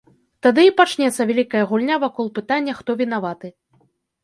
Тады 0.45 0.63
і 0.67 0.71
пачнецца 0.79 1.27
вялікая 1.33 1.61
гульня 1.73 1.95
вакол 2.05 2.33
пытання, 2.41 2.73
хто 2.83 2.99
вінаваты. 3.05 3.47